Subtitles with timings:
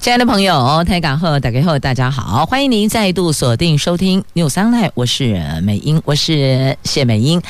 [0.00, 7.42] 亲爱的朋友，台港后打开后，大家好，欢迎您再度锁定收听 News Online，我是美英，我是谢美英。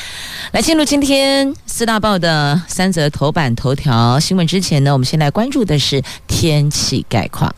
[0.51, 7.55] 来进入今天四大报的三则头版头条新闻之前呢，我们先来关注的是天气概况。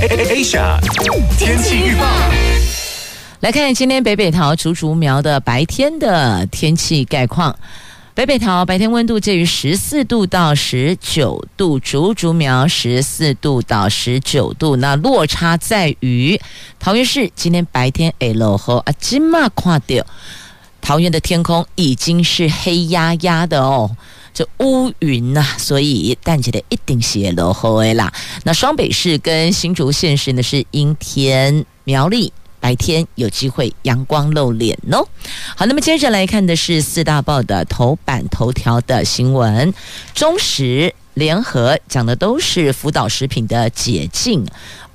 [0.00, 0.80] Asia
[1.38, 2.06] 天气预报，
[3.40, 7.54] 来看今天北北桃竹竹苗的白天的天气概况。
[8.14, 16.38] 北北桃白天温度介于十四度到十九度，竹竹苗十四度到十九度，那落差在于
[16.78, 20.06] 桃园市今天白天哎落后啊，今嘛看到
[20.82, 23.90] 桃园的天空已经是黑压压的哦，
[24.34, 28.12] 这乌云呐、所以淡季的一定是落后的啦。
[28.44, 32.30] 那双北市跟新竹县市呢是阴天，苗栗。
[32.62, 35.04] 白天有机会阳光露脸哦。
[35.56, 39.74] 好，那么接着来看的是四大报的头版头条的新闻。
[40.14, 44.46] 中时联合讲的都是福岛食品的解禁，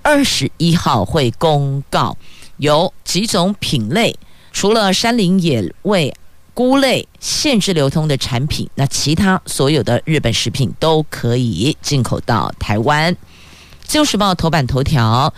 [0.02, 2.18] 二十一号会公告
[2.56, 4.18] 有几种品类，
[4.54, 6.16] 除了山林野味、
[6.54, 13.14] 菇类限制流通的产品，那其他所有的日本食品都可以进口到台湾。
[13.84, 15.34] 自由时报头版头条。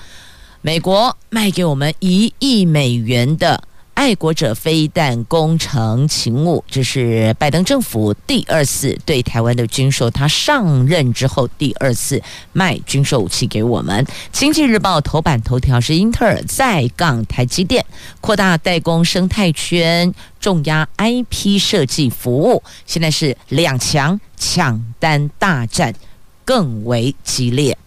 [0.61, 10.11] 美国卖给我们一亿美元的爱国者飞弹工程勤务，这是拜登政府第二次对台湾的军售。
[10.11, 14.05] 他上任之后第二次卖军售武器给我们。
[14.33, 17.85] 经济日报头版头条是英特尔再杠台积电，
[18.19, 22.61] 扩大代工生态圈，重压 IP 设计服务。
[22.85, 25.95] 现在是两强抢单大战
[26.43, 27.77] 更为激烈。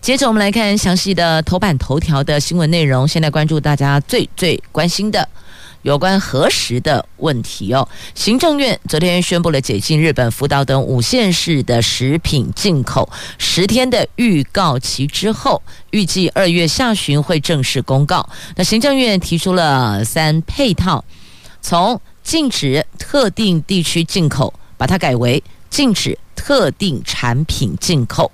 [0.00, 3.06] 接着我们来看详细的头版头条的新闻内容。
[3.06, 5.28] 现在关注大家最最关心的
[5.82, 7.86] 有关核实的问题哦。
[8.14, 13.06] 行政院昨天宣布了解禁日本福岛等五县市的食品进口
[13.36, 18.26] 十天的预告期之后，预计二月下旬会正式公告。
[18.56, 21.04] 那行政院提出了三配套，
[21.60, 26.18] 从禁止特定地区进口，把它改为禁止。
[26.40, 28.32] 特定产品进口，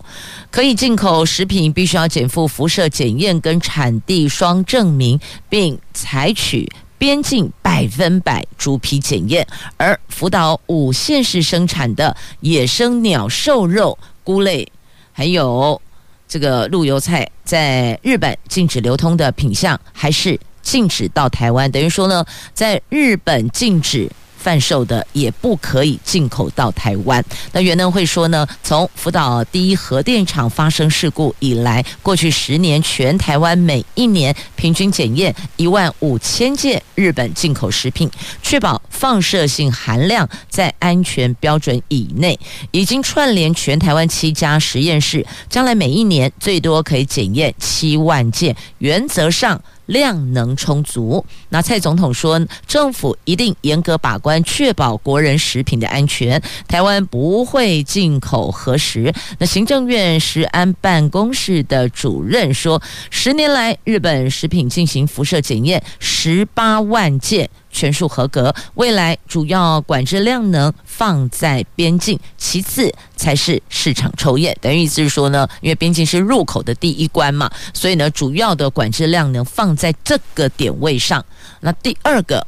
[0.49, 5.19] 可以进口食品必须要减负辐射检验跟产地双证明，
[5.49, 9.45] 并采取边境百分百猪皮检验。
[9.77, 14.67] 而福岛五县市生产的野生鸟兽肉、菇类，
[15.13, 15.83] 还有
[16.29, 21.69] 这个陆油菜，在日本禁止流通的品项，还是禁止到台湾。
[21.73, 22.25] 等于说呢，
[22.55, 24.09] 在日本禁止。
[24.47, 27.25] 贩售的也不可以进口到台湾。
[27.51, 38.09] 那原能会说呢，从福岛第一核电厂发生事故以来，过去十年全台湾每一年平均检验一万五千件日本进口食品，
[38.41, 42.39] 确保放射性含量在安全标准以内。
[42.71, 49.61] 已经串联全台湾七家实验室，将来每一年最多可以检验七万件，原则上。
[49.87, 51.25] 量能充足。
[51.49, 56.41] 那蔡总统说，政府一定严格把关，确保国人食品的安全。
[56.69, 59.13] 台湾不会进口核食。
[59.39, 62.81] 那行政院食安办公室的主任说，
[63.11, 67.49] 十年来日本食品进行辐射检验，十八万件。
[67.77, 74.57] 全数合格，未来主要管制量能放在边境，其次才是市场抽验。
[74.63, 81.23] 等于意思是说呢，因为边境是入口的第一关嘛，所以呢，主要的管制量能放在这个点位上。
[81.61, 82.47] 那第二个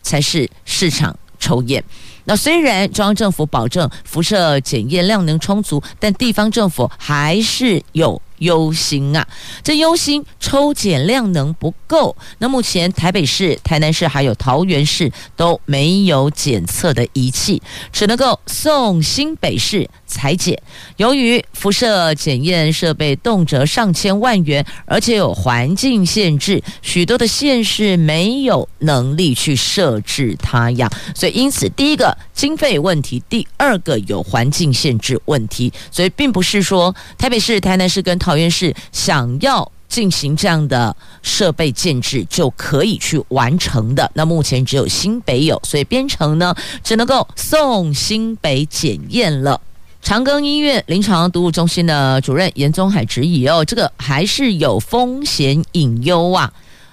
[0.00, 1.82] 才是市场抽验。
[2.22, 8.22] 那虽然中央政府保证辐射检验量能充足，但地方政府还是有。
[8.38, 9.26] 忧心啊！
[9.62, 12.16] 这忧心抽检量能不够。
[12.38, 17.62] 那目前台北市、台南市还有桃园市都没有检测的仪器，
[17.92, 20.60] 只能够送新北市采检。
[20.96, 30.90] 由于辐射检验设备动辄上千万元，而且有环境限制，许多的县市没有能力去设置它呀。
[31.14, 35.72] 所以因此，第一个经费问题，第二个有环境限制问题。
[35.90, 44.10] 所以并不是说台北市、台南市跟桃园市想要进行这样的设备建置就可以去完成的。
[44.14, 46.54] 那目前只有新北有，所以编程呢
[46.84, 49.60] 只能够送新北检验了。
[50.02, 56.52] 长庚医院临床毒物中心的主任严宗海质疑哦，这个还是有风险隐忧啊，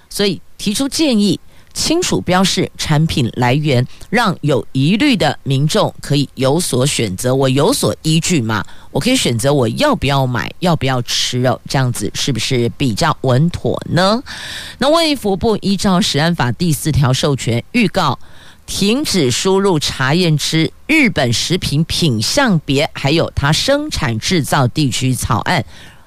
[0.10, 1.40] 所以提出建议。
[1.76, 8.66] 清楚标示产品来源，让有疑虑的民众可以有所选择，我有所依据嘛？
[8.92, 11.60] 我可以选择我要不要买，要不要吃哦？
[11.68, 14.24] 这样子是不是比较稳妥呢？
[14.78, 18.18] 那卫福部依照食安法第四条授权，预告
[18.66, 25.64] 停止输入查验之日本食品品项别，还有它生产制造地区草案。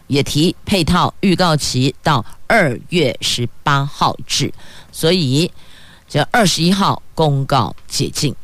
[0.08, 4.52] 也提配套预告期到二月十八号止，
[4.90, 5.50] 所以
[6.08, 8.34] 这二十一号公告解禁，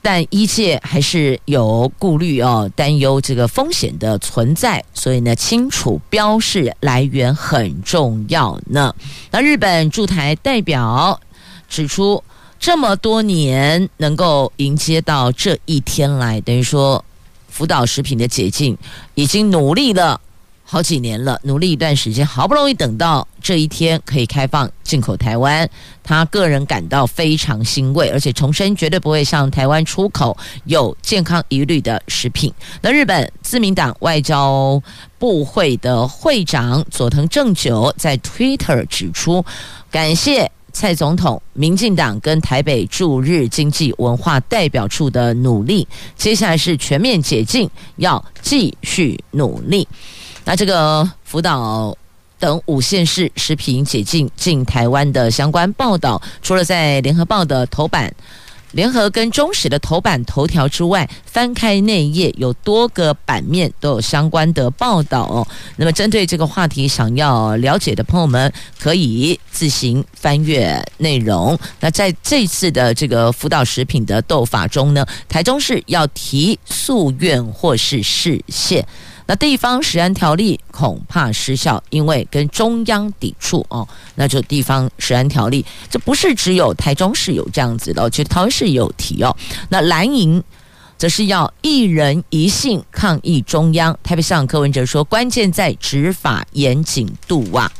[0.00, 8.94] 但一切还是有顾虑哦，担忧这个风险的存在，所以呢，清楚标示来源很重要呢。
[9.32, 11.20] 那日本驻台代表
[11.68, 12.22] 指出，
[12.58, 17.04] 这么多年能够迎接到这一天来，等于说
[17.48, 18.78] 福岛食品的解禁
[19.14, 20.20] 已经努力了。
[20.72, 25.68] 好几年了，努力一段时间，好不容易等到这一天可以开放进口台湾，
[26.04, 30.36] 他个人感到非常欣慰，而且重申绝对不会向台湾出口
[30.66, 32.54] 有健康疑虑的食品。
[32.80, 34.80] 那日本自民党外交
[35.18, 39.44] 部会的会长佐藤正久在 Twitter 指出，
[39.90, 49.88] 感谢蔡总统、民进党跟台北驻日经济文化代表处的努力，接下来是全面解禁，要继续努力。
[50.50, 51.96] 那这个福岛
[52.40, 58.12] 等五县市食品解禁进台湾的相关报道，除了在联合报的头版、
[58.72, 65.46] 联合跟中时的头版头条之外，翻开内页有多个版面都有相关的报道哦。
[65.76, 71.56] 那么针对这个话题，想要了解的朋友们可以自行翻阅内容。
[71.78, 78.84] 那在这次的这个福岛食品的斗法中呢，台中市要提诉愿或是释宪。
[79.30, 83.86] 那地方食安条例恐怕失效，因为跟中央抵触哦。
[84.16, 89.36] 那就地方食安条例，这不是只有台中市有这样子的，其实台湾市也有提哦。
[89.68, 90.42] 那蓝营
[90.98, 93.96] 则是要一人一信抗议中央。
[94.02, 97.70] 台北市长柯文哲说，关键在执法严谨度啊。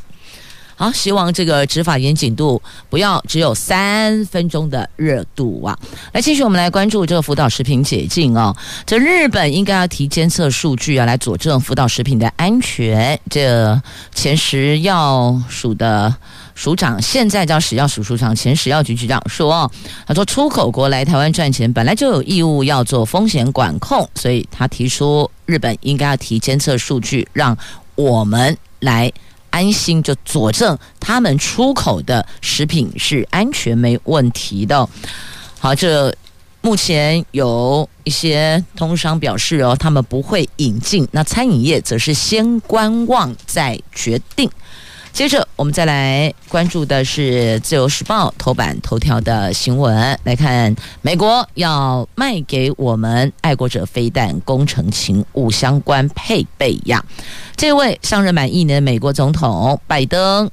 [0.81, 5.77] 好，希望这个执法严谨度不要只有三分钟的热度啊！
[6.11, 8.51] 来，继续我们来关注这个福岛食品解禁哦。
[8.83, 13.19] 这日本应该要提监测数据啊，来佐证福岛食品的安全。
[13.29, 13.79] 这
[14.15, 16.11] 前食药署的
[16.55, 19.71] 署长，现在叫食药署署长，前食药局局长说，
[20.07, 27.55] 他说出口国来台湾赚钱，本来就有义务要做风险管控，所以他提出日本应该要提监测数据，让
[27.93, 29.13] 我们来。
[29.51, 34.89] 安心就佐证他们出口的食品是安全没问题的。
[35.59, 36.11] 好，这
[36.61, 41.07] 目前有一些通商表示哦，他们不会引进。
[41.11, 44.49] 那餐饮业则是先观望再决定。
[45.13, 50.17] 接着，我们再来关注的是《自由时报》头版头条的新闻。
[50.23, 57.03] 来看，美国要卖给我们爱国者飞弹工程勤务相关配备呀。
[57.55, 60.49] 这位上任满一年的美国总统拜登。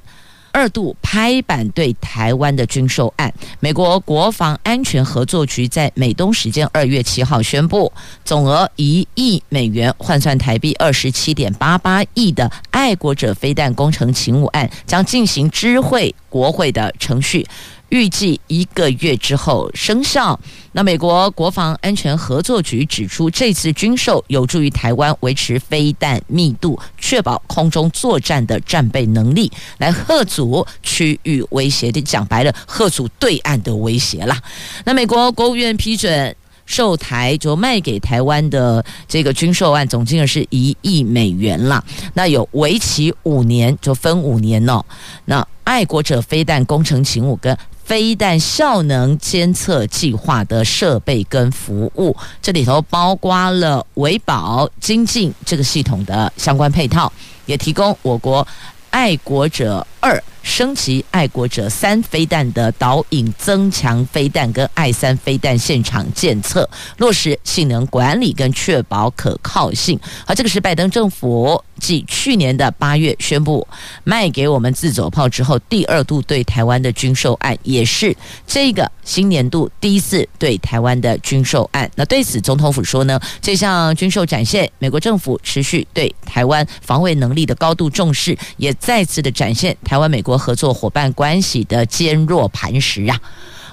[0.51, 7.91] 二度拍板对台湾的军售案，美国国防安全合作局在美东时间二月七号宣布，
[8.23, 17.45] 总额一亿美元换算台币二十七点八八亿的爱国者飞弹工程勤务案将进行知会国会的程序。
[17.89, 20.39] 预计一个月之后生效。
[20.71, 31.99] 那美国国防安全合作局指出，这次军售有助于台湾维持飞弹密度，确保空中作战的战备能力，来吓阻区域威胁的。
[32.01, 34.41] 讲白了，吓阻对岸的威胁啦。
[34.85, 41.83] 那美国国务院批准售台，就卖给台湾的这个军售案，总金额是一亿美元啦。
[42.13, 44.83] 那有为期五年，就分五年哦。
[45.25, 47.55] 那爱国者飞弹工程勤务跟
[47.89, 57.11] 非但效能监测计划的设备跟服务，这里头包括了维保、精进这个系统的相关配套，
[57.47, 58.47] 也提供我国
[58.91, 60.23] 爱国者二。
[60.41, 69.99] 升级爱国者三飞弹的导引增强飞弹跟爱三飞弹现场检测，落实性能管理跟确保可靠性。
[70.25, 73.65] 而这个是拜登政府继去年的八月宣布
[74.03, 78.15] 卖给我们自走炮之后，第二度对台湾的军售案，也是
[78.45, 81.89] 这个新年度第一次对台湾的军售案。
[81.95, 93.19] 那对此，总统府说呢，这项军售展现美国政府持续对台湾防卫能力的高度重视，也再次的展现台湾美国国合作伙伴关系的坚若磐石啊！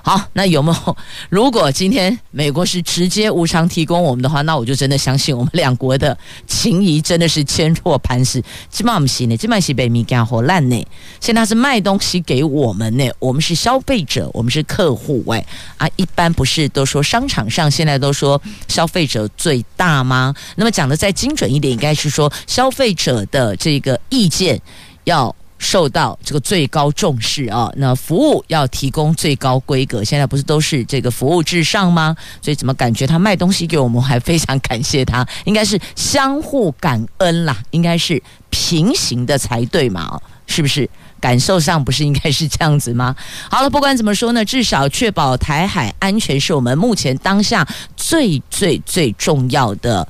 [0.03, 0.97] 好，那有没有？
[1.29, 8.41] 如果今天美国是直接无偿提供我们的话，那我就真的相信我们两国的情谊真的是坚若磐石。
[8.71, 10.87] 基本上不行呢，基本上是被米干活烂呢。
[11.21, 15.23] 现在是卖东西给我们呢，我们是消费者，我们是客户。
[15.27, 15.45] 喂
[15.77, 20.35] 啊，一般不是都说商场上现在都说消费者最大吗？
[20.55, 24.59] 那么讲的再精准一点，应该是说消费者的这个意见
[25.05, 25.35] 要。
[25.59, 32.15] 受到这个最高重视啊，那服务要提供最高规格，现在不是都是这个服务至上吗？
[32.43, 40.21] 所以怎么感觉他卖东西给我们还非常感谢他， 应该是相互感恩啦，应该是平行的才对嘛？
[40.47, 40.89] 是不是？
[41.19, 43.17] 感受上不是应该是这样子吗？
[43.51, 50.07] 好了，不管怎么说呢，至少确保台海安全是我们目前当下最最最重要的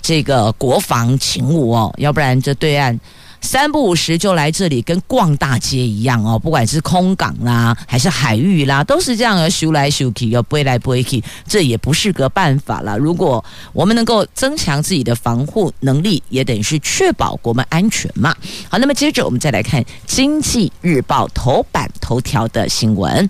[0.00, 2.98] 这个国防勤务哦，要不然这对岸。
[3.44, 6.38] 三不五时就来这里，跟逛大街一样哦。
[6.38, 12.96] 不管是空港啦，还是海域啦，都是这样的，修来修去，要背来背去，这也不是个办法了。
[12.96, 18.34] 如果我们能够增强自己的防护能力，也等于是确保国门安全嘛。
[18.70, 23.28] 好，那么接着我们再来看《经济日报》头版头条的新闻：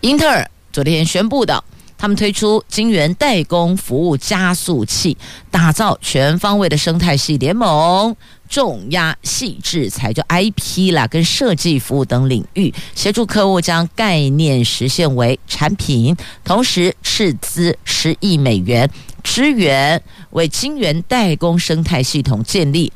[0.00, 1.62] 英特尔昨天宣布的。
[2.00, 5.18] 他们推出晶圆代工服务加速器，
[5.50, 8.14] 打造全方位的生态系联盟，
[8.48, 18.90] 重压细制材就 IP 啦，跟设计服务等领域，协助客户将概念实现为产品，同时斥资十亿美元
[19.22, 22.92] 支援，为晶圆代工生态系统建立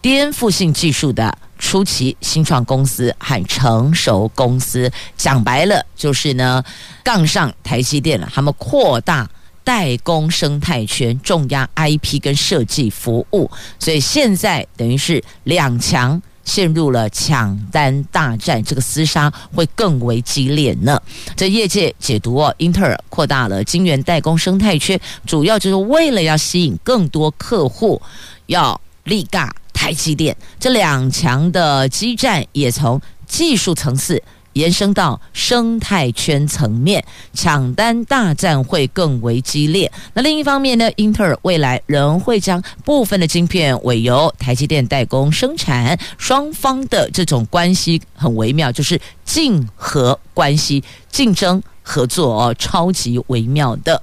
[0.00, 1.38] 颠覆性技术的。
[1.58, 6.62] 初期新创公司和成熟公司，讲白了就是呢，
[7.02, 8.28] 杠上台积电了。
[8.30, 9.26] 他们扩大
[9.66, 21.02] 代工生态圈，重压 IP 跟设计服务，所以现在等于是两强陷入了抢单大战，这个厮杀会更为激烈呢。
[21.34, 28.00] 这业界解读哦，英特尔扩大了晶圆代工生态圈，主要就是为了要吸引更多客户，
[28.46, 29.50] 要立尬。
[29.72, 34.20] 台积电这两强的激战也从技术层次
[34.56, 39.92] 延伸到生态圈层面，抢单大战会更为激烈。
[40.14, 54.02] 那另一方面呢，英特尔未来仍会将部分的晶片委由台积电代工生产，双方的这种关系很微妙，就是竞合关系，竞争合作哦，超级微妙的。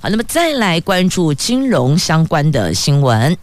[0.00, 3.36] 好，那么再来关注金融相关的新闻，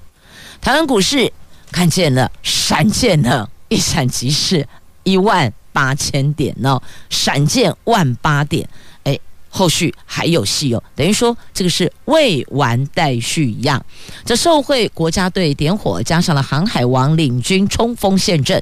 [0.60, 1.32] 台湾股市。
[1.70, 4.66] 看见了，闪见了，一闪即逝，
[5.04, 8.68] 一万八千点呢，闪见万八点，
[9.04, 13.86] 哎，后续还有戏哦，等于说这个是未完待续一样。
[14.26, 18.60] 这受会国家队点火，加上了航海王领军冲锋陷阵。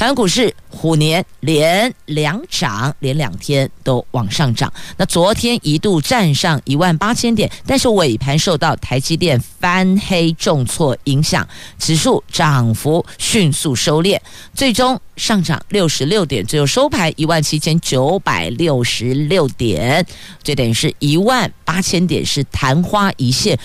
[0.00, 4.72] 台湾股市虎年连两涨，连两天都往上涨。
[4.96, 11.46] 那昨天一度站上一万八千点，但是尾盘受到台积电翻黑重挫影响，
[11.78, 14.18] 指数涨幅迅速收敛，
[14.54, 20.06] 最终上涨六十六点，最后收盘一万七千九百六十六点，
[20.42, 23.58] 这等于是一万八千点是昙花一现，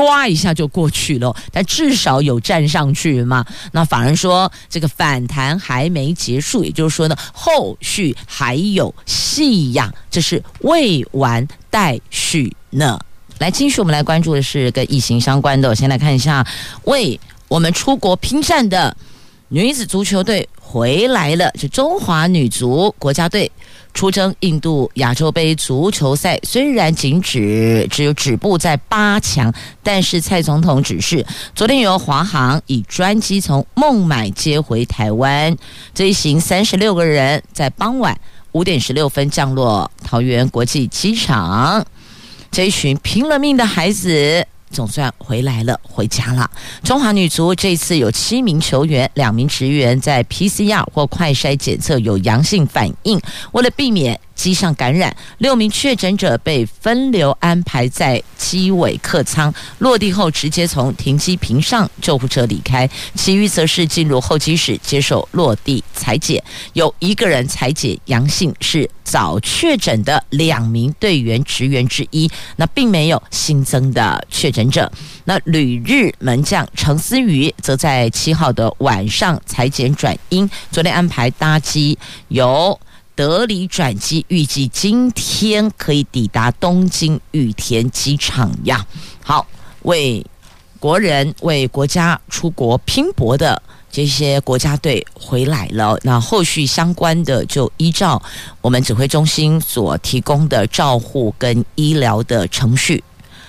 [0.00, 1.34] 唰一下就过去了。
[1.50, 3.44] 但至少有站上去嘛？
[3.72, 5.82] 那法人说这个反弹还。
[5.82, 13.00] 还没结束，也就是说呢，后续还有戏呀，这是未完待续呢。
[13.38, 16.46] 来，继续我们来关注的是跟疫情相关的，我先来看一下，
[16.84, 17.18] 为
[17.48, 18.96] 我们出国拼战的
[19.48, 23.52] 女子足球队回来了，是中华女足国家队。
[23.92, 29.52] 出征印度亚洲杯足球赛，虽然仅止只有止步在八强，
[29.82, 35.54] 但是蔡总统指示，昨天由华航以专机从孟买接回台湾，
[35.92, 38.18] 这一行三十六个人在傍晚
[38.52, 41.84] 五点十六分降落桃园国际机场，
[42.50, 44.46] 这一群拼了命的孩子。
[44.72, 46.50] 总算回来了，回家了。
[46.82, 53.20] 中华女足这次有七名球员，两名职员在 PCR 或快筛检测有阳性反应，
[53.52, 54.18] 为了避免。
[54.42, 66.42] 机上感染，六名确诊者被分流安排在机尾客舱，落地后直接从停机坪上救护车离开，其余则是进入候机室接受落地采检。
[66.72, 74.90] 有一个人采检阳性，是早确诊的两名队员职员之一，那并没有新增的确诊者。
[75.26, 81.96] 那旅日门将程思宇则在七号的晚上采检转阴，昨天安排搭机
[82.26, 82.76] 由。
[83.14, 88.86] 德里转机，预计今天可以抵达东京羽田机场呀。
[89.22, 89.46] 好，
[89.82, 90.24] 为
[90.80, 98.20] 国人、为国家出国拼搏的这些国家队回来了，那后续相关的就依照
[98.60, 103.04] 我们指挥中心所提供的照护跟医疗的程序，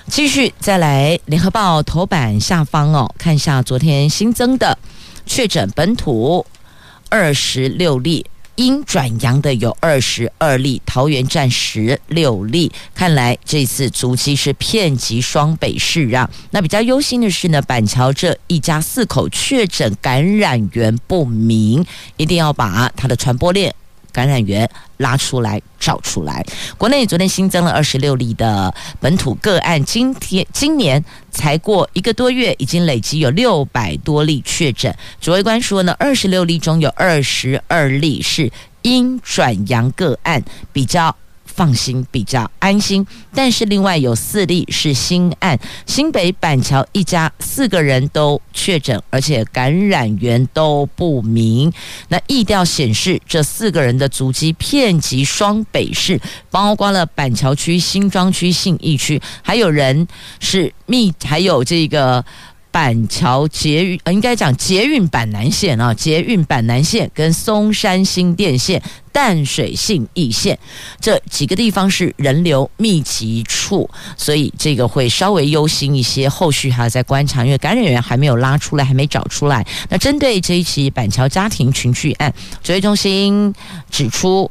[0.07, 4.77] 继续再来联合报头版下方哦，看一下昨天新增的
[5.25, 6.45] 确诊本土
[7.09, 8.25] 二十六例。
[8.55, 12.71] 阴转阳的有二十二例，桃园站十六例。
[12.93, 16.29] 看来这次足迹是遍及双北市啊。
[16.51, 21.85] 那比较忧心的是呢，板桥这一家四口确诊感染源不明，
[22.17, 23.73] 一定要把它的传播链。
[24.13, 26.45] 感染源拉出来找出来。
[26.77, 34.95] 国内昨天新增了二十六例的本土个案，今天今年才过一个多月，已经累积有六百多例确诊。
[35.19, 38.49] 指挥官说呢，二十六例中有二十二例是
[38.83, 40.41] 阴转阳个案，
[40.71, 41.13] 比较。
[41.55, 43.05] 放心，比较安心。
[43.33, 51.71] 但是另外有四例是新案，新北板桥一家四个人都确诊，而且感染源都不明。
[52.09, 56.19] 那疫调显示，这四个人的足迹遍及双北市，
[56.49, 60.07] 包括了板桥区、新庄区、信义区，还有人
[60.39, 62.23] 是密，还有这个。
[62.73, 70.57] 板桥捷运，应该讲捷运板南线啊，捷运板南线跟松山新店线、淡水信义线
[70.99, 73.87] 这几个地方是人流密集处，
[74.17, 76.27] 所以这个会稍微忧心一些。
[76.27, 79.63] 后续还要再观察，因为感染源还没有拉出来，还没找出来。
[79.89, 83.53] 那针对这一起板桥家庭群聚案，指挥中心
[83.91, 84.49] 指出。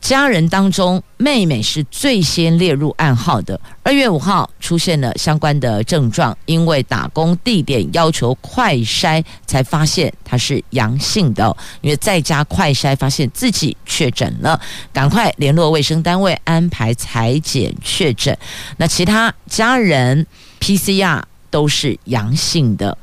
[0.00, 3.60] 家人当中，妹妹是最先列入暗号的。
[3.82, 11.54] 二月五号出现了相关的症状，因为打工地点要求快筛，才发现她是阳性的。
[11.80, 14.60] 因为在家快筛发现自己确诊了，
[14.92, 18.36] 赶快联络卫生单位安排采检确诊。
[18.78, 20.26] 那其他家人
[20.60, 22.96] PCR 都是阳性的。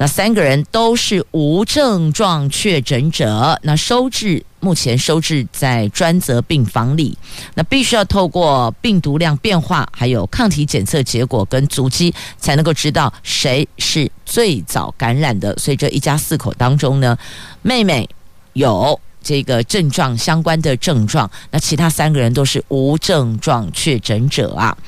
[0.00, 7.18] 那三个人都是无症状确诊者，那收治目前收治在专责病房里，
[7.54, 15.52] 那必须要透过病毒量变化，还有抗体检测结果跟足迹，才能够知道谁是最早感染的。
[15.58, 17.18] 所以这一家四口当中呢，
[17.62, 18.08] 妹妹
[18.52, 24.78] 有这个症状相关的症状，那其他三个人都是无症状确诊者啊。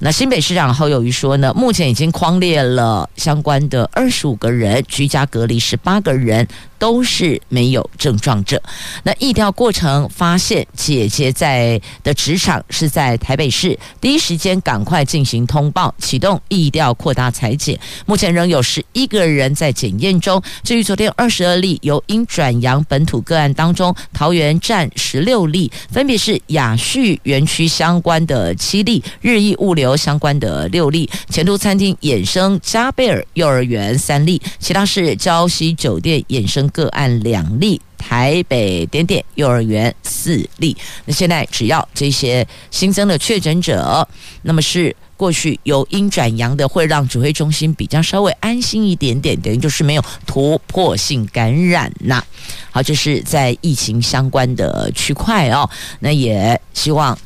[0.00, 6.46] 那新北市长侯友谊说呢，目前已经框列了相关的二十五个人，居家隔离十八个人。
[6.78, 8.62] 都是没有症状者。
[9.02, 17.76] 那疫调过程发现，姐姐在的职场是在台北市，第一时间赶快进行通报，启动疫调扩大采检。
[18.06, 20.40] 目前仍有十一个人在检验中。
[20.62, 36.68] 至于昨天二十二例由阴转阳本土个案当中，桃园占十六例，分别是雅旭园区相关的七例，日益物流相关的六例，前途餐厅衍生加贝尔幼儿园三例，其他是礁溪酒店衍生。
[36.68, 40.76] 个案两例，台北点点幼儿园四例。
[41.06, 44.06] 那现在只要这些新增的确诊者，
[44.42, 52.22] 那么是过去由阴转阳的，会让指挥中心比较稍微安心一点点，等于就是没有突破性感染呐。
[52.70, 55.68] 好，这是在疫情相关的区块哦。
[56.00, 57.18] 那也希望。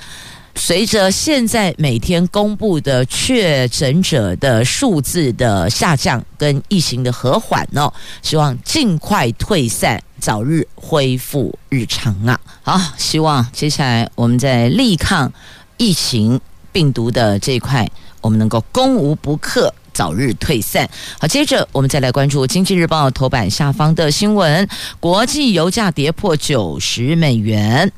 [0.54, 12.38] 随着现在每天公布的确诊者的数字的下降跟疫情的和缓哦，希望尽快退散，早日恢复日常啊！
[12.62, 15.32] 好，希望接下来我们在力抗
[15.78, 20.88] 疫情病毒的这一块，我们能够攻无不克，早日退散。
[21.18, 24.68] 好，接着我们再来关注《经济日报》头版下方的新闻：
[25.00, 27.90] 国际油价跌破九十美元。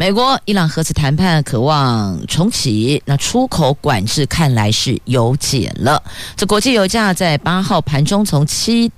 [0.00, 6.02] 美国伊朗核子谈判渴望重启，那出口管制看来是有解了。
[6.34, 8.90] 这国际油价在八号盘中从七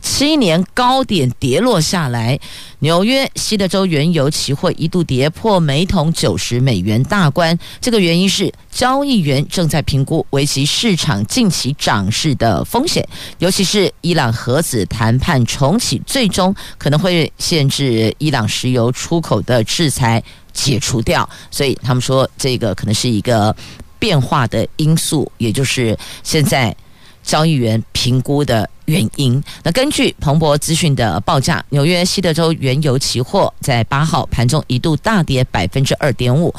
[0.00, 2.38] 七年高点跌落下来，
[2.80, 7.58] 纽约西德州原油期货一度跌破每桶九十美元大关。
[7.80, 13.06] 这个原因是交易员正在评估为其市场近期涨势的风险，
[13.38, 21.28] 尤其是伊朗核子谈判重启，最终可能会限制伊朗石油出口的制裁解除掉。
[21.50, 23.54] 所以他们说，这个可能是一个
[23.98, 26.74] 变化的因素，也就是现在
[27.22, 28.68] 交易员评估的。
[28.88, 29.40] 原因。
[29.62, 36.52] 那根据彭博资讯的报价，纽约西德州原油期货在八号盘中一度大跌百分之二点五。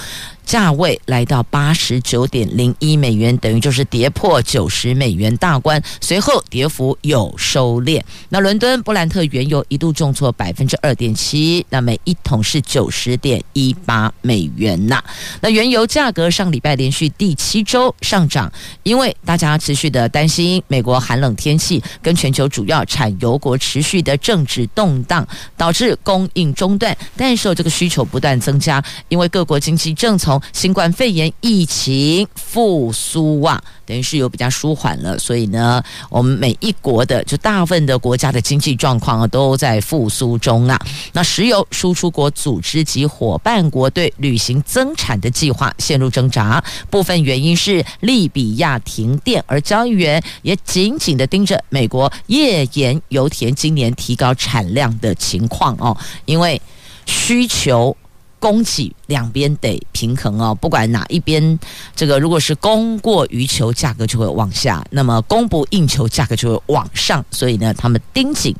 [0.46, 5.80] 价位来到八十九点零一美元，等于就是跌破九十美元大关。
[6.02, 8.02] 随后跌幅有收敛。
[8.30, 15.00] 那伦敦布兰特原油一度重挫百分之二点七，那每一桶是九十点一八美元呐。
[15.39, 21.80] 那原油价格上礼拜连续第七周上涨，因为大家持续的担心美国寒冷天气。
[22.02, 33.64] 跟全球主要产油国持续的政治动荡，导致供应中断，但是这个需求不断增加，因为各国经济正从新冠肺炎疫情复苏啊。
[33.89, 40.80] 等于是有比较舒缓了，所以呢，我们每一国的就大部分的国家的经济状况啊，都在复苏中啊。
[41.13, 56.62] 那石油输出国组织及伙伴国对履行增产的计划陷入挣扎，部分原因是利比亚停电，而交易员也紧紧的盯着美国页岩油田今年提高产量的情况哦，因为
[57.08, 57.97] 需求。
[58.39, 61.60] 供给两边得平衡哦，不管哪一边，
[61.95, 67.23] 这个如果是供过于求，价格就会往下；那么供不应求，价格就会往上。
[67.30, 68.56] 所以呢，他们盯紧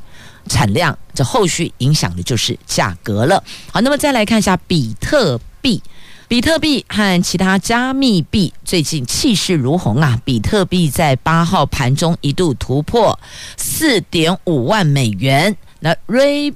[0.46, 3.42] 产量，这后续影响的就是价格了。
[3.72, 5.82] 好，那么再来看一下比特币，
[6.28, 10.20] 比特币和其他加密币最近气势如虹啊！
[10.24, 13.18] 比特币在八号盘中一度突破
[13.56, 16.54] 四点五万美元，那瑞。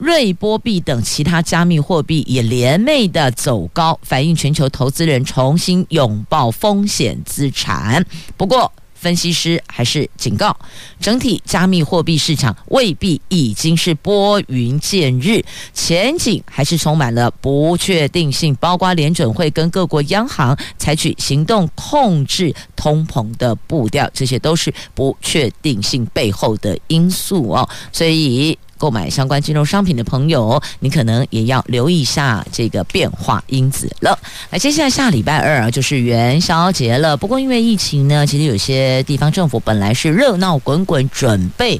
[0.00, 8.02] 瑞波币等其他加密货币也连袂的走高，反映全球投资人重新拥抱风险资产。
[8.34, 10.56] 不过，分析师还是警告，
[10.98, 18.54] 整体加密货币市场未必已经是拨云见日，前景还是充满了不确定性。
[18.54, 27.68] 包括联准会跟各国央行采取行动控制通膨的步调，这些都是不确定性背后的因素哦。
[27.92, 28.58] 所以。
[28.80, 34.18] 购买相关金融商品的朋友，你可能也要留意一下这个变化因子了。
[34.48, 37.14] 那接下来下礼拜二啊，就是元宵节了。
[37.14, 41.78] 不过因为疫情呢，其实有些地方政府本来是热闹滚滚，准备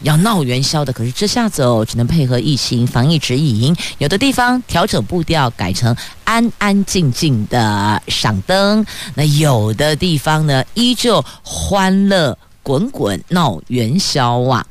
[0.00, 8.86] 要闹元宵的，可是这下子哦，只能配合疫情防疫指引，有的地方调整步调，改成安安静静的赏灯。
[9.14, 14.64] 那有的地方呢，依旧欢乐滚滚闹元宵啊。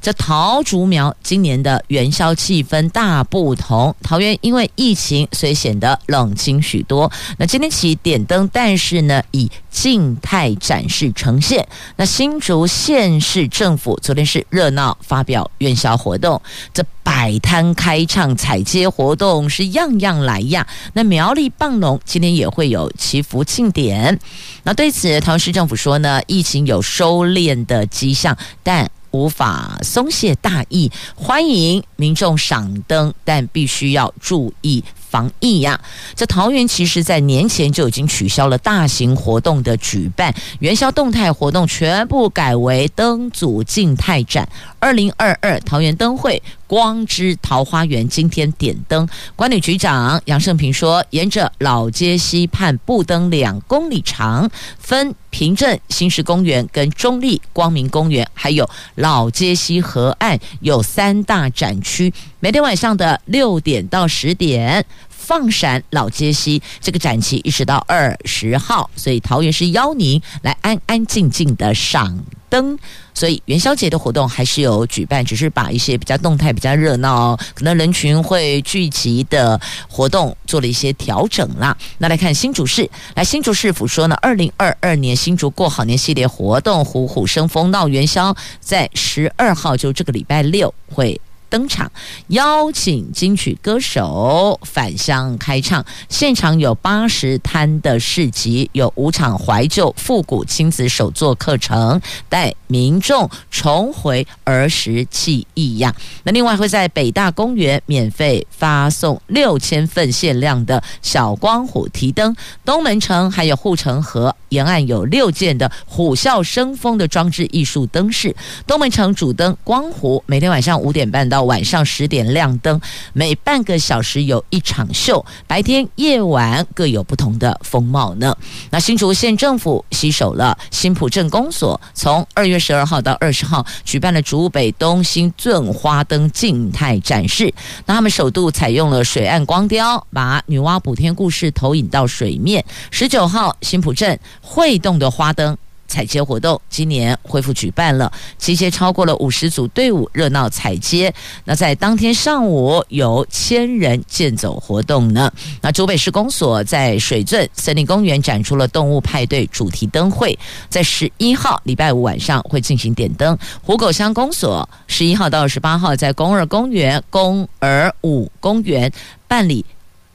[0.00, 7.10] 这桃竹苗今年的元宵气氛大不同，桃园因为疫情，所以显得冷清许多。
[7.38, 11.66] 那今天起点灯，但是呢以静态展示呈现。
[11.96, 16.40] 那新竹县市政府昨天是热闹发表元宵活动，
[16.72, 20.66] 这摆摊开唱踩街活动是样样来呀。
[20.94, 24.18] 那苗栗棒农今天也会有祈福庆典。
[24.62, 35.80] 那对此，桃园市政府说呢，疫情有收敛的迹象，但无法松懈大意，欢迎民众赏灯，但必须要注意防疫呀。
[36.14, 44.46] 这桃园其实在年前就已经取消了大型活动的举办，元宵动态活动全部改为灯组静态展。
[44.78, 64.84] 二零二二桃园灯会光之桃花源今天点灯，管理局长杨胜平说，沿着老街溪畔布灯两公里长，分平镇新市公园跟中立光明公园，还有老街溪河岸有三大展区，每天晚上的六点到十点。
[65.08, 72.16] 放闪老街溪这个展期一直到二十号，所以桃园是邀您来安安静静的赏
[72.56, 72.78] 灯。
[73.14, 81.74] 所以元宵节的活动还是有举办，只是把一些比较动态、比较热闹、可能人群会聚集的活动做了一些调整啦。
[81.98, 91.18] 那来看新竹市，来新竹市府说呢，二零二二年新竹过好年系列活动“虎虎生风闹元宵”在十二号，就这个礼拜六会。
[91.48, 91.90] 登场，
[92.28, 105.94] 邀请金曲歌手返乡开唱，现场有八十摊的市集，有五场怀旧复古亲子手作课程，带民众重回儿时记忆呀。
[106.24, 118.34] 那另外会在北大公园免费发送六千份限量的小光虎提灯，东门城还有护城河沿岸有六件的虎啸生风的装置艺术灯饰，
[118.66, 121.35] 东门城主灯光虎每天晚上五点半到。
[121.36, 122.80] 到晚上十点亮灯，
[123.12, 128.34] 每半个小时有一场秀，白天夜晚各有不同的风貌呢。
[128.70, 137.52] 那新竹县政府携手了新埔镇公所，从二月十二号到二十号举办了竹北东新镇花灯静态展示。
[137.84, 142.64] 那他们首度采用了水岸光雕，把女娲补天故事投影到水面。
[142.90, 145.54] 十九号新埔镇会动的花灯。
[145.88, 151.12] 踩街活动今年恢复举办了，集结超过了五十组队伍，热闹踩街。
[151.44, 155.32] 那在当天上午有千人健走活动呢。
[155.60, 163.36] 那竹北市公所在水圳森林公园展出了动物派对主题灯会，在十一号礼拜五晚上会进行点灯。
[163.62, 168.90] 湖口乡公所十一号到二十八号在公二公园、公二五公园
[169.28, 169.64] 办理。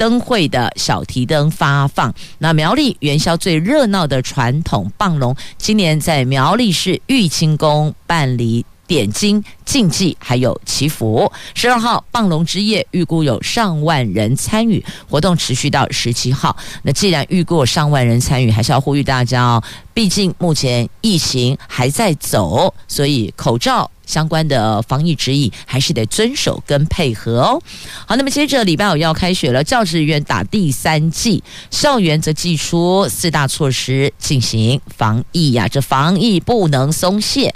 [0.02, 2.12] 灯会的小提灯发放。
[2.40, 8.66] 那苗栗元宵最热闹的传统棒龙，今年在苗栗市玉清宫办理。
[8.92, 11.32] 点睛、竞技还有祈福。
[11.56, 16.54] 十二号棒龙之夜，预估有上万人参与，活动持续到十七号。
[16.84, 19.64] 那既然预估有上万人参与，还是要呼吁大家哦。
[19.94, 27.62] 毕竟目前疫情还在走，所以口罩相关的防疫指引还是得遵守跟配合哦。
[28.06, 37.56] 好，那么接着礼拜五要开学了，教职员打第三剂，校园则祭出四大措施进行防疫呀、这防疫不能松懈。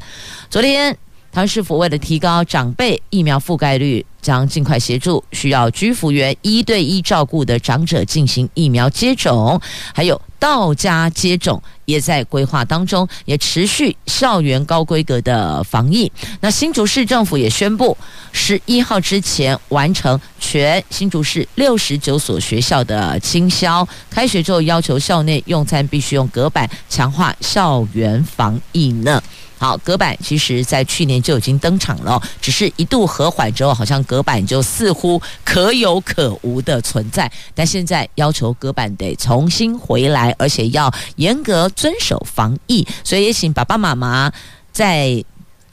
[0.50, 0.98] 昨天。
[1.36, 9.60] 唐师傅为了提高长辈疫苗覆盖率，将尽快协助需要居服员一对一照顾的长者进行疫苗接种，
[9.93, 16.10] 还有到家接种也在规划当中，也持续校园高规格的防疫。
[16.39, 17.98] 那新竹市政府也宣布，
[18.32, 23.86] 十一号之前完成全新竹市六十九所学校的清消。
[24.10, 29.21] 开学之后，要求校内用餐必须用隔板，强化校园防疫呢。
[29.65, 37.32] 好，隔板其实在去年就已经登场了，只是一度和缓之后，好像隔板就似乎可有可无的存在。
[37.56, 44.32] 但现在要求隔板得重新回来，而且要严格遵守防疫，所以也请爸爸妈妈
[44.71, 45.25] 在。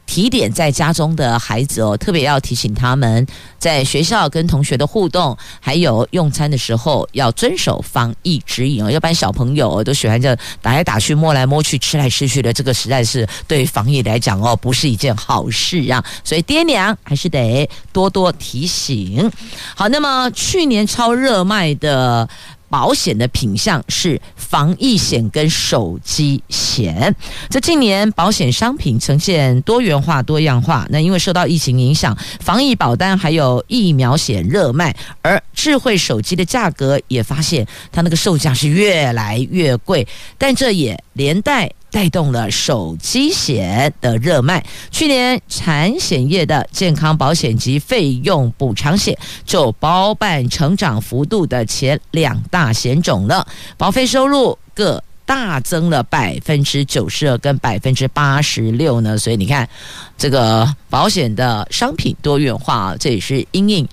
[0.07, 3.27] 提点在家中的孩子哦，特别要提醒他们，
[3.59, 16.05] 在学校跟同学的互动，还有用餐的时候要遵守防疫指引哦，要不然小朋友都喜欢这打来打去、摸来摸去、吃来吃去的，这个实在是对防疫来讲哦，不是一件好事啊。
[16.23, 19.31] 所以爹娘还是得多多提醒。
[19.75, 22.29] 好，那么去年超热卖的。
[22.73, 27.15] 保险的品项是防疫险跟手机险。
[27.51, 30.87] 这近年保险商品呈现多元化、多样化。
[30.89, 40.09] 那因为受到疫情影响，防疫保单还有疫苗险热卖，而智慧手机的价格也发现它那个售价是越来越贵。
[40.39, 41.71] 但这也连带。
[41.93, 44.65] 带动了手机险的热卖。
[44.91, 59.17] 去年产险业的健康保险及费用补偿险就包办成长幅度的前两大险种了，保费收入各大增了百分之九十二跟百分之八十六呢。
[59.19, 59.69] 所以你看，
[60.17, 63.87] 这个保险的商品多元化，这也是因应。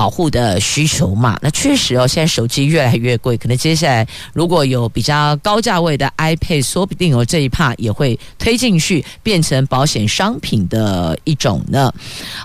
[0.00, 11.92] 保护的需求嘛，那确实哦，现在手机越来越贵，可能接下来如果有比较高价位的 iPad，说不定哦这一趴也会推进去，变成保险商品的一种呢。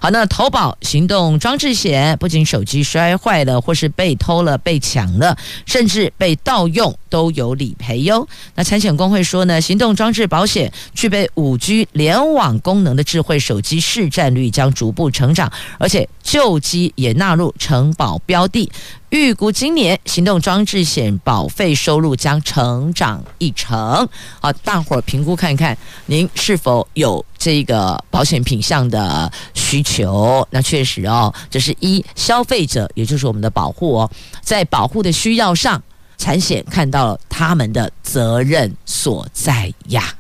[0.01, 8.27] 好，那投保行动装置险，不仅手机摔坏了，或是被偷了、被抢了，甚至被盗用，都有理赔哟。
[8.55, 18.71] 那产险工会说呢，行动装置保险具备五 G 联网功能的智慧手机市占率将逐步成长，而且旧机也纳入承保标的，
[19.10, 24.08] 预估今年行动装置险保费收入将成长一成。
[24.39, 30.47] 好，大伙儿评估看看，您是否有这个保险品项的需求？
[30.51, 35.81] 那确实哦，这是一消费者，也就是我们的保护哦，在保护的需要上，
[36.17, 40.13] 产险看到了他们的责任所在呀。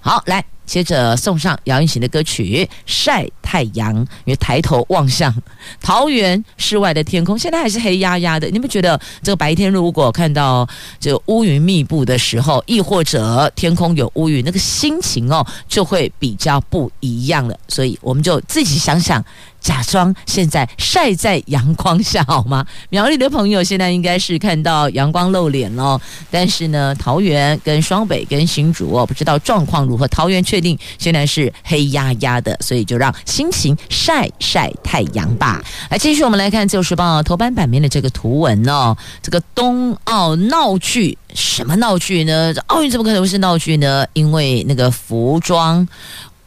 [0.00, 0.44] 好，来。
[0.68, 5.34] 接着送上杨云行的歌曲《晒太阳》，因为抬头望向
[5.80, 8.48] 桃园室外的天空，现在还是黑压压的。
[8.50, 10.68] 你们觉得这个白天如果看到
[11.00, 17.58] 这乌云密布的时候，亦或者天空有乌云，那个心情哦就会比较不一样了。
[17.68, 19.24] 所以我们就自己想想。
[19.60, 22.64] 假装现在晒在阳光下好吗？
[22.90, 30.06] 苗栗的朋友现在应该是看到阳光露脸了，但是呢，桃园跟双北跟新竹哦，不知道状况如何。
[30.08, 35.62] 桃园确定现在是黑压压的，所以就让心情晒晒太阳吧。
[35.90, 42.54] 来，继续我们来看《自由时报》头版版面的这个图文哦，这个冬奥闹剧，什么闹剧呢？
[42.66, 44.06] 奥运怎么可能会是闹剧呢？
[44.12, 45.86] 因为那个服装。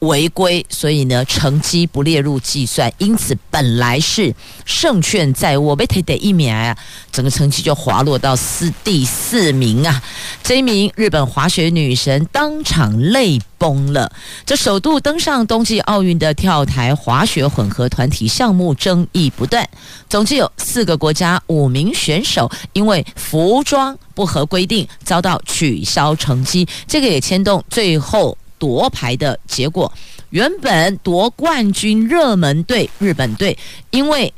[0.02, 4.34] 违规，所以呢，成绩不列入计算，因此本来是
[4.66, 6.76] 胜券在握，被推得一名啊，
[7.12, 10.02] 整个成绩就滑落到四第四名啊！
[10.42, 14.12] 这一名日本滑雪女神当场泪崩了。
[14.44, 19.70] 这首度登上冬季奥运的跳台滑雪混合团体项目争议不断，
[20.10, 28.36] 总计有四个国家五名选手因为服装不合规定遭到取消成绩，这个也牵动最后。
[28.62, 29.92] 夺牌的结果，
[30.30, 33.58] 原本夺冠军热门队日本队，
[33.90, 34.32] 因为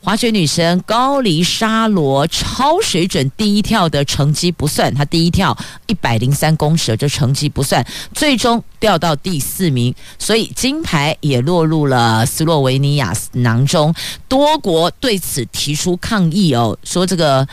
[0.00, 5.56] 滑雪女神高梨沙罗超水准第一跳的成绩不算，她第一跳
[5.86, 13.94] 一百零三公尺，这成绩不算，最终掉到第四名，所以金牌也落入了斯洛维尼亚囊中。
[14.26, 17.46] 多国对此提出抗议哦，说这个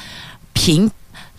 [0.54, 0.90] 评。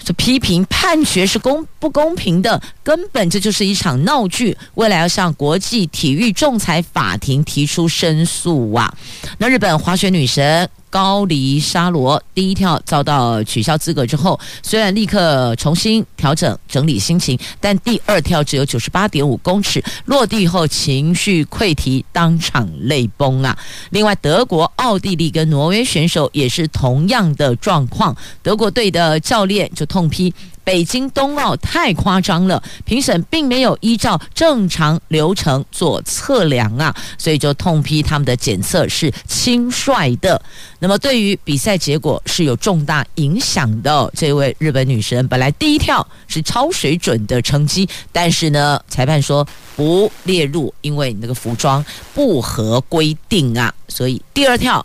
[0.03, 4.57] 就批评判决是公不公平的，根本这就是一场闹剧。
[4.75, 8.93] 未来要向国际体育仲裁法庭提出申诉啊！
[9.39, 10.69] 那日本滑雪女神。
[10.91, 23.57] 高黎沙罗第一跳遭到取消资格之后，虽然立刻重新调整整理心情，但第二跳只有九十八点五公尺，落地后情绪溃堤，当场泪崩啊！
[23.91, 30.33] 另外，德国、奥地利跟挪威选手也是同样的状况，德国队的教练就痛批。
[30.69, 40.39] 北京冬奥太夸张了，评审并没有依照正常流程做测量啊，所以就痛批他们的检测是轻率的。
[40.79, 44.13] 那么对于比赛结果是有重大影响的。
[44.15, 54.85] 这位日本女神本来第一跳是超水准的成绩，但是呢，裁判说不列入，因为你那个服装不合规定啊，所以第二跳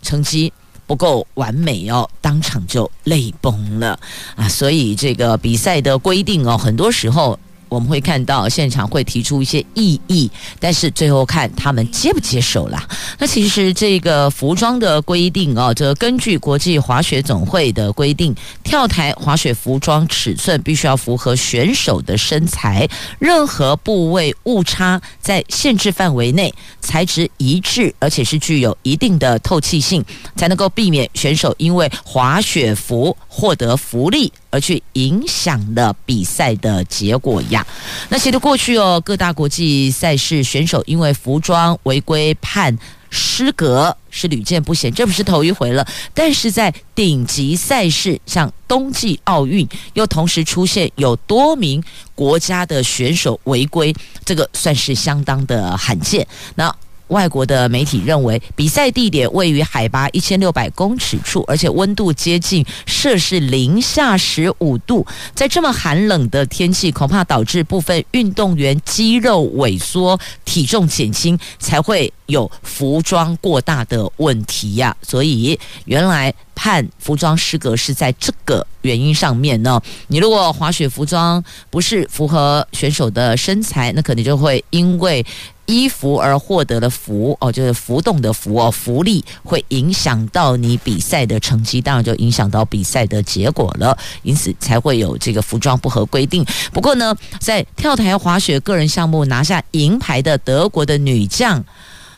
[0.00, 0.50] 成绩。
[0.88, 4.00] 不够完美哦，当场就泪崩了
[4.34, 4.48] 啊！
[4.48, 7.38] 所以这个比赛的规定哦，很多时候。
[7.68, 12.86] 我们会看到现场会提出一些异议，但是最后看他们接不接受啦。
[13.18, 30.04] 那其实这个服装的规定哦，这根据国际滑雪总会的规定，跳台滑雪服装尺寸必须要符合选手的身材，任何部位误差在限制范围内，材质一致，而且是具有一定的透气性，
[30.36, 34.32] 才能够避免选手因为滑雪服获得浮力。
[34.50, 37.66] 而去影响了比赛的结果呀。
[38.08, 42.76] 那其实过去哦，各大国际赛事选手因为服装违规判
[43.10, 45.86] 失格是屡见不鲜，这不是头一回了。
[46.12, 51.82] 但是在顶级赛事，像冬季奥运，又同时出现有多名
[52.14, 56.26] 国家的选手违规，这个算是相当的罕见。
[56.54, 56.74] 那。
[57.08, 74.96] 外国的媒体认为，比赛地点位于海拔一千六百公尺处，而且温度接近摄氏零下十五度，在这么寒冷的天气，恐怕导致部分运动员肌肉萎缩、体重减轻，才会有服装过大的问题呀。
[75.02, 79.78] 所以，原来判服装失格是在这个原因上面呢。
[80.06, 85.26] 你如果滑雪服装不是符合选手的身材，那可能就会因为。
[85.70, 96.42] 衣服而获得的浮哦，就是浮动的浮哦，浮力会影响到你比赛的成绩，当然就影响到比赛的结果了，因此才会有这个服装不合规定。
[96.72, 101.62] 不过呢，在跳台滑雪个人项目拿下银牌的德国的女将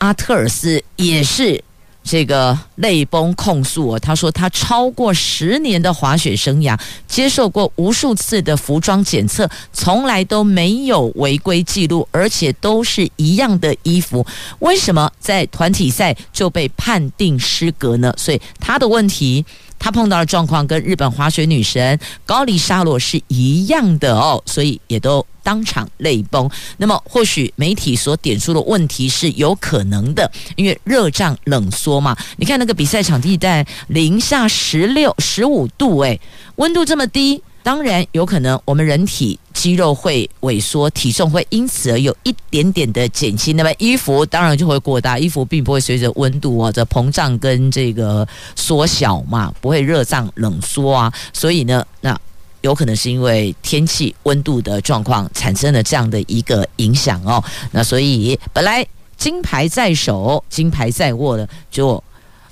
[0.01, 1.63] 阿特尔斯也是。
[2.03, 6.75] 这个泪崩控诉哦，他说他超过十年的滑雪生涯，
[7.07, 14.25] 接受过无数次的服装检测，从来都没有违规记录，而且都是一样的衣服，
[14.61, 18.11] 为什么在团体赛就被判定失格呢？
[18.17, 19.45] 所以他的问题。
[19.81, 26.47] 他碰到的状况跟日本滑雪女神高梨沙罗是一样的哦，所以也都当场泪崩。
[26.77, 32.15] 那么或许媒体所点出的问题是有可能的，因为热胀冷缩嘛。
[32.37, 36.21] 你看那个比赛场地在零下十六、十五度，诶，
[36.57, 37.41] 温度这么低。
[37.63, 43.55] 当然有可能，我们人体肌肉会萎缩，体重会因此而有一点点的减轻。
[43.55, 51.13] 那么衣服当然就会过大，衣服并不会随着温度啊这膨胀跟这个缩小嘛，不会热胀冷缩啊。
[51.33, 52.19] 所以呢，那
[52.61, 57.43] 有可能是因为天气温度的状况产生了这样的一个影响哦。
[57.71, 58.83] 那所以本来
[59.17, 62.03] 金牌在手，金牌在握的就。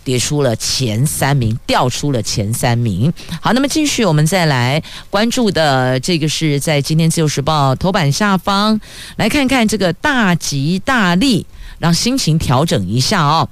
[0.09, 3.13] 跌出了前三名，掉出了前三名。
[3.39, 8.81] 好，那么继续，我们再来关注的这个是在今天自由时报头版下方，
[9.17, 11.45] 来看看这个大吉大利，
[11.77, 13.47] 让心情调整一下哦。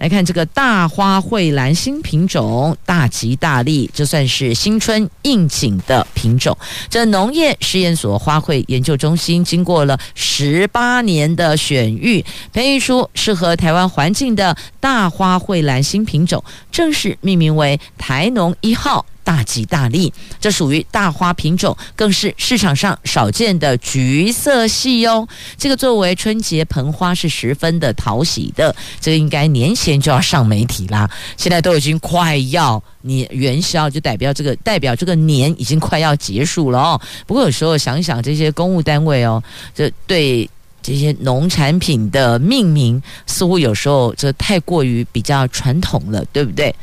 [0.00, 6.56] 来看这个大花蕙兰新品种大吉大利，这算是新春应景的品种。
[6.88, 19.04] 这农业试验所花卉研究中心经过了十八年的选育，培育出适合台湾环境的大花蕙兰新品种，正式命名为台农一号。
[19.30, 25.24] 大吉大利，这属于大花品种，更是市场上少见的橘色系哦。
[25.56, 31.08] 这个作为春节盆花是十分的讨喜的，这个应该年前就要上媒体啦。
[31.36, 37.00] 现在都已经快要你元宵，就代表这个代表这个年已经快要结束了哦。
[37.24, 39.40] 不过有时候想想，这些公务单位哦，
[39.72, 40.50] 这对。
[40.82, 46.74] 这些农产品的命名，似乎有时候这太过于比较传统了，对不对？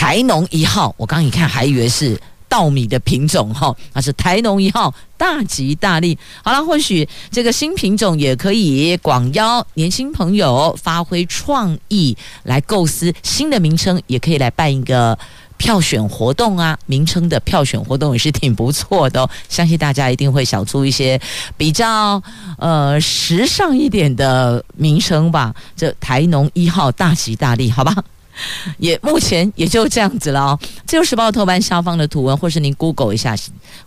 [0.00, 6.18] 台农一号，我刚一看还以为是稻米的品种哈，那是台农一号，大吉大利。
[6.42, 15.18] 好了，或许这个新品种也可以广邀年轻朋友发挥创意来构思新的名称，也可以来办一个。
[15.58, 21.20] 票选活动啊，名称的票选活动也是挺不错的，相信大家一定会想出一些
[21.58, 22.22] 比较
[22.56, 25.54] 呃时尚一点的名称吧。
[25.76, 27.94] 这台农一号大吉大利，好吧？
[28.78, 30.58] 也目前也就这样子了哦。
[30.86, 33.36] 自由时报头版下方的图文，或是您 Google 一下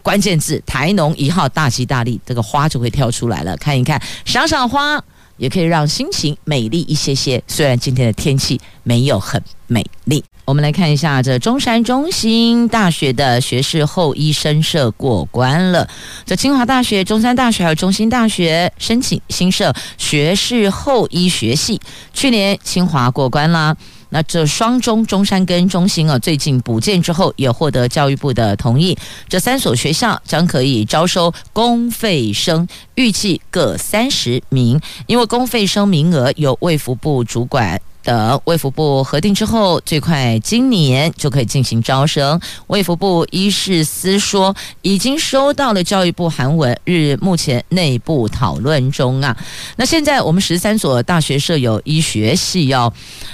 [0.02, 5.04] 关键字“台农一号大吉大利”，这个花就会跳出来了，看一看，赏赏花。
[5.38, 7.42] 也可以让心情美丽一些些。
[7.48, 15.90] 虽然今天的天气没有很美丽，我们来看一下这中山中心大学的学士后医生社过关了。
[16.24, 21.82] 这清华大学、中山大学还有中心大学申请新设学士后医学系，
[22.14, 23.76] 去年清华过关啦。
[24.14, 28.96] 那这双中中山跟中心啊，最近补建之后，也获得教育部的同意，
[29.28, 37.82] 这三所学校将可以招收公费生，预计各三十名，因为公费生名额由卫福部主管。
[38.04, 42.40] 等卫福部核定之后，最快今年就可以进行招生。
[42.68, 49.36] 卫福部医事司说，已经收到了教育部函文，日目前内部讨论中啊。
[49.78, 52.92] 那现在我们十三所大学设有医学系哦，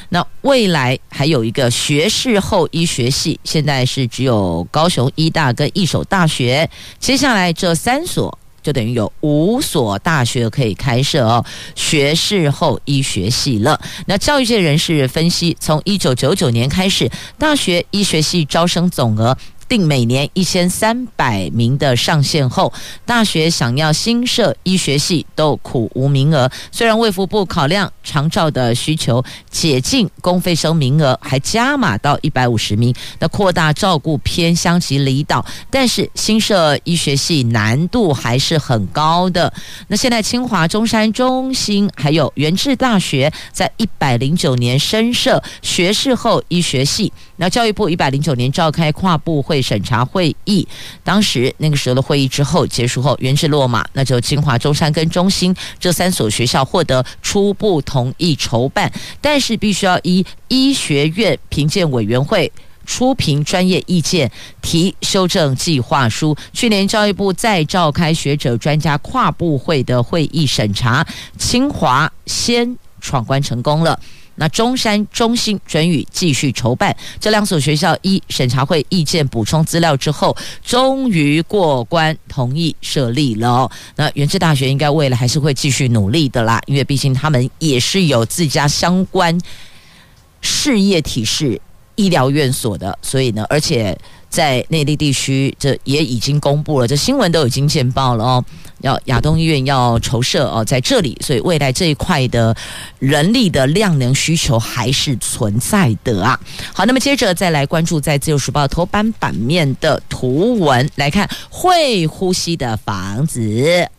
[0.10, 8.38] 那未来还有一个学士后医学系，现在是只有高雄医大跟一所大学，接下来这三所。
[8.70, 11.44] 就等于有五所大学可以开设哦，
[11.74, 13.82] 学士后医学系了。
[14.06, 17.10] 那教育界人士分析，从一九九九年开始，
[17.40, 19.36] 大学医学系招生总额。
[19.70, 22.74] 定每年一千三百名的上限后，
[23.06, 26.52] 大学想要新设医学系都苦无名额。
[26.72, 39.54] 虽然卫福部考量长照的需求，解禁公费生名额，还加码到一百五十名，那扩大照顾偏乡及离岛，但是新设医学系难度还是很高的。
[39.88, 49.64] 那现在清华、中山、中兴还有元智大学在一百零九年深设学士后医学系，那教育部一百零九年召开跨部会。
[49.70, 50.68] 审查会议，
[51.04, 62.52] 当时那个时候的会议之后结束后，元智落马，那就清华、中山跟中兴这三所学校获得初步同意筹办，但是必须要依医学院评鉴委员会
[62.84, 64.32] 出评专业意见，
[64.64, 66.36] 提修正计划书。
[66.52, 71.06] 去年教育部再召开学者专家跨部会的会议审查，
[71.38, 74.00] 清华先闯关成功了。
[74.40, 83.70] 那中山、中心准予继续筹办，这两所学校一审查会意见补充资料之后，终于过关同意设立了。
[83.96, 89.38] 那元智大学应该未来还是会继续努力的啦，因为毕竟他们也是有自家相关
[90.42, 91.62] 事业体是
[91.96, 93.96] 医疗院所的，所以呢，而且。
[94.30, 98.46] 在内地地区，这也已经公布了，这新闻都已经见报了哦。
[98.82, 102.56] 要亚东医院要筹设哦，在这里，所以未来这一块的
[103.00, 106.40] 人力的量能需求还是存在的啊。
[106.74, 113.90] 好，那么接着再来关注在自由时报头版版面的图文来看，会呼吸的房子。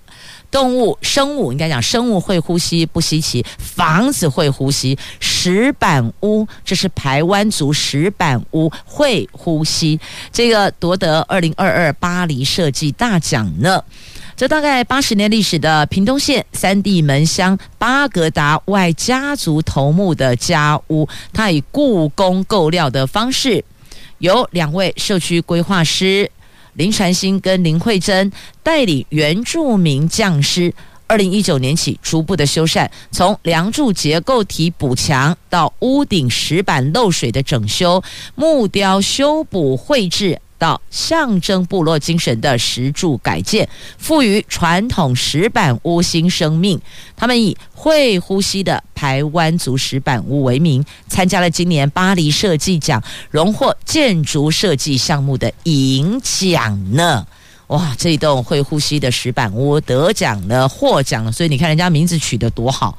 [0.51, 4.99] 动物、生物应该讲生物会呼吸不稀奇，房子会呼吸。
[5.21, 9.99] 石板屋，这是排湾族石板屋会呼吸，
[10.33, 13.83] 这个夺得二零二二巴黎设计大奖呢。
[14.37, 23.63] 这大概八十年历史的屏东县三地门乡巴格达外家族头目的家屋，它以故宫购料的方式，
[24.19, 26.31] 由两位社区规划师。
[26.81, 30.73] 林传兴跟林慧珍带领原住民匠师，
[31.07, 38.03] 二零一九年起逐步的修缮，从梁柱结构体补强到屋顶石板漏水的整修，
[38.35, 40.41] 木雕修补绘制。
[40.61, 46.79] 到象征部落精神的石柱改建，赋予传统石板屋新生命。
[47.17, 57.27] 他们以会呼吸的排湾族石板屋为名，参加了今年巴黎设计奖，荣获建筑设计项目的银奖呢。
[57.71, 61.31] 哇，这一栋会呼吸的石板屋得奖了，获奖了。
[61.31, 62.99] 所以你看人家名字取得多好，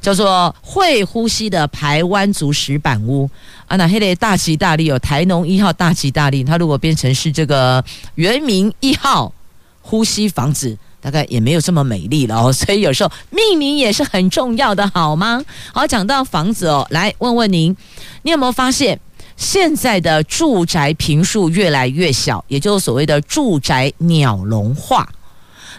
[0.00, 3.28] 叫做会呼吸的排湾族石板屋。
[3.66, 9.32] 啊，那黑的大吉大利有台农一号大吉大利，它如果变成是这个原民一号
[9.80, 12.52] 呼吸房子，大概也没有这么美丽了哦。
[12.52, 15.42] 所以有时候命名也是很重要的，好吗？
[15.72, 17.76] 好，讲到房子哦，来问问您，
[18.22, 19.00] 你有没有发现？
[19.42, 25.06] 现在的住宅坪数越来越小，也就是所谓的住宅鸟笼化。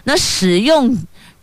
[0.04, 0.94] 那使用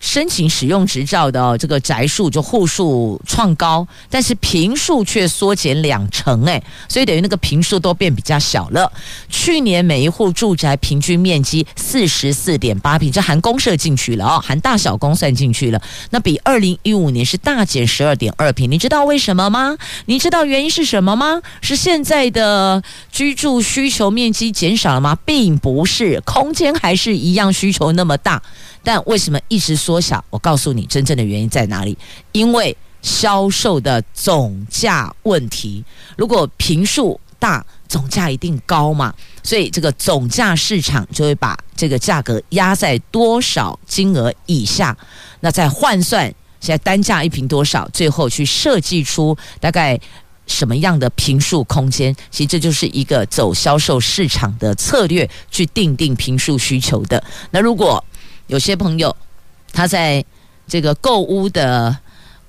[0.02, 8.92] 申请使用执照的、这个宅数就户数创高，但是坪数却缩减两成，哎，所以等于那个坪数都变比较小了。
[9.30, 18.70] 去年每一户住宅平均面积四十四点八平，这含公社进去了哦，含大小公算进去了，那比二零一五年是大减十二点二平。
[18.72, 19.78] 你知道为什么吗？
[20.08, 21.42] 你知道原因是什么吗？
[21.62, 22.82] 是现在的
[23.12, 25.16] 居住需求面积减少了吗？
[25.24, 28.42] 并不是，空间还是一样，需求那么大。
[28.84, 30.24] 但为什么一直缩小？
[30.30, 31.98] 我告诉你，真正的原因在哪里？
[32.32, 35.84] 因为销售的总价问题。
[36.16, 44.96] 如果平数大，总价一定高嘛，所以这个总价市场就会把这个价格压在多少金额以下，
[45.40, 46.26] 那再换算
[46.60, 50.00] 现在单价一瓶多少，最后去设计出大概
[50.46, 52.16] 什么样的坪数空间。
[52.30, 57.22] 其实这就是一个走销售市场的策略，去定定坪数需求的。
[57.50, 58.04] 那如果
[58.52, 59.16] 有些朋友，
[59.72, 60.24] 他在
[60.68, 61.98] 这个购屋的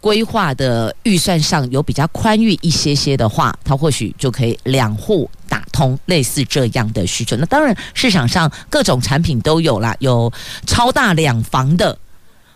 [0.01, 7.37] 规划的预算上有比较宽裕一些些的话，他或许就可以两户打通类似这样的需求。
[7.37, 10.33] 那当然，市场上各种产品都有啦，有
[10.67, 11.97] 超大两房的，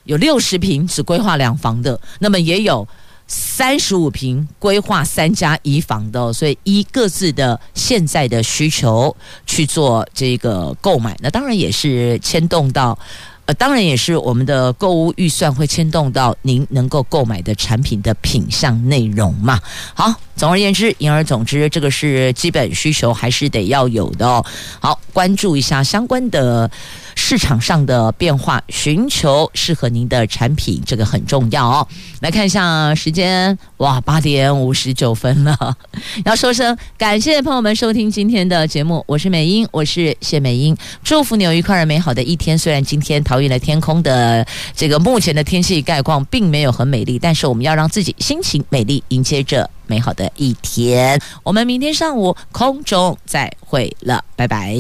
[0.03, 2.87] 有六十平只规划两房的，那么也有
[3.29, 9.17] 三十五平规划三加一房的，所以依各自的现在的需求
[9.47, 11.17] 去做这个购买。
[11.21, 12.99] 那当然也是牵动到。
[13.47, 19.61] 呃，当然也是我们的购物预算会牵动到您能够购买的产品的品项内容嘛。
[19.95, 24.45] 好，总而言之，言而总之，这个是基本需求还是得要有的哦。
[24.81, 26.71] 好，关注一下相关的。
[27.17, 31.89] 市场上的变化，寻求适合您的产品，这个很重要哦。
[32.21, 35.77] 来看一下时间，哇，八点五十九分了。
[36.25, 42.57] 要说声感谢朋友们收听今天的节目，我是美英，我是谢美英，祝福你有愉快而美好的一天。
[42.57, 44.47] 虽然今天桃园的天空的
[44.77, 51.21] 这个目前的天气概况并没有很美丽，但是我们要让自己心情美丽，迎接着美好的一天。
[51.43, 54.77] 我们明天上午空中再会了，拜拜。